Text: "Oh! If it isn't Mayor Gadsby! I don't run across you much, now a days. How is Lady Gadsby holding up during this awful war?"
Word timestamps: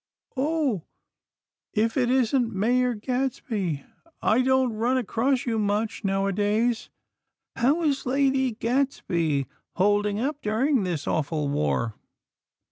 "Oh! 0.35 0.81
If 1.73 1.95
it 1.95 2.09
isn't 2.09 2.51
Mayor 2.51 2.95
Gadsby! 2.95 3.85
I 4.19 4.41
don't 4.41 4.73
run 4.73 4.97
across 4.97 5.45
you 5.45 5.59
much, 5.59 6.03
now 6.03 6.25
a 6.25 6.33
days. 6.33 6.89
How 7.55 7.83
is 7.83 8.07
Lady 8.07 8.53
Gadsby 8.53 9.45
holding 9.75 10.19
up 10.19 10.41
during 10.41 10.85
this 10.85 11.05
awful 11.05 11.49
war?" 11.49 11.93